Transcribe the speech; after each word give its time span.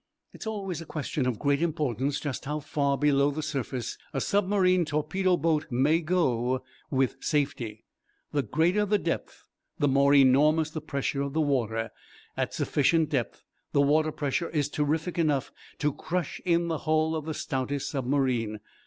It 0.33 0.41
is 0.41 0.47
always 0.47 0.81
a 0.81 0.87
question 0.87 1.27
of 1.27 1.37
great 1.37 1.61
importance 1.61 2.19
just 2.19 2.45
how 2.45 2.59
far 2.59 2.97
below 2.97 3.29
the 3.29 3.43
surface 3.43 3.99
a 4.15 4.19
submarine 4.19 4.83
torpedo 4.83 5.37
boat 5.37 5.67
may 5.69 5.99
go 6.01 6.63
with 6.89 7.17
safety. 7.19 7.85
The 8.31 8.41
greater 8.41 8.83
the 8.87 8.97
depth 8.97 9.43
the 9.77 9.87
more 9.87 10.15
enormous 10.15 10.71
the 10.71 10.81
pressure 10.81 11.21
of 11.21 11.33
the 11.33 11.41
water. 11.41 11.91
At 12.35 12.51
sufficient 12.51 13.09
depth 13.09 13.43
the 13.73 13.81
water 13.81 14.11
pressure 14.11 14.49
is 14.49 14.69
terrific 14.69 15.19
enough 15.19 15.51
to 15.77 15.93
crush 15.93 16.41
in 16.45 16.67
the 16.67 16.79
hull 16.79 17.15
of 17.15 17.25
the 17.25 17.35
stoutest 17.35 17.91
submarine. 17.91 18.59